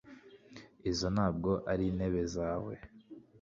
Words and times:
izo 0.91 1.07
ntabwo 1.15 1.51
arintebe 1.71 2.21
zawe 2.35 2.73